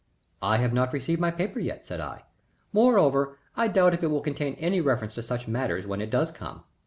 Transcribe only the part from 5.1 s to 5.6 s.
to such